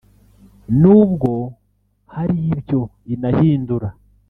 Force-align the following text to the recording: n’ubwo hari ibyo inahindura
n’ubwo 0.79 1.31
hari 2.13 2.37
ibyo 2.53 2.79
inahindura 3.13 3.89